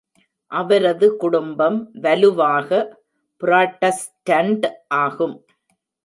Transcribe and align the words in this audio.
அவரது 0.51 1.07
குடும்பம் 1.15 1.77
வலுவாக 1.93 2.79
புராட்டஸ்டன்ட் 3.41 4.65
ஆகும். 4.87 5.35